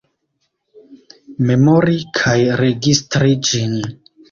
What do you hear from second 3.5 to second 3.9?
ĝin.